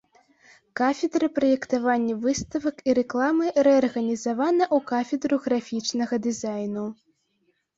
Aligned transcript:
Кафедра 0.79 1.27
праектавання 1.37 2.15
выставак 2.23 2.81
і 2.91 2.97
рэкламы 2.99 3.45
рэарганізавана 3.69 4.65
ў 4.75 4.89
кафедру 4.93 5.35
графічнага 5.45 6.15
дызайну. 6.29 6.85